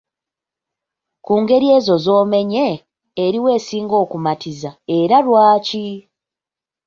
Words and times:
Ku 1.25 1.33
ngeri 1.41 1.67
ezo 1.77 1.95
z’omenye, 2.05 2.67
eriwa 3.23 3.49
esinga 3.57 3.95
okumatiza 4.03 4.71
era 4.99 5.17
lwaki? 5.25 5.87